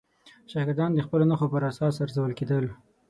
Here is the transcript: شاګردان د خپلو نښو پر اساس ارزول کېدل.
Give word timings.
شاګردان 0.51 0.91
د 0.93 0.99
خپلو 1.05 1.23
نښو 1.29 1.47
پر 1.53 1.61
اساس 1.71 1.93
ارزول 2.03 2.31
کېدل. 2.39 2.65